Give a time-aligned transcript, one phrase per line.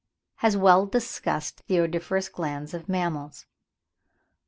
[0.39, 3.45] 23) has well discussed the odoriferous glands of mammals.